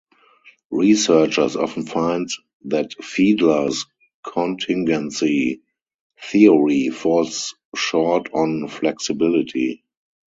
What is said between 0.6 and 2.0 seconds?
Researchers often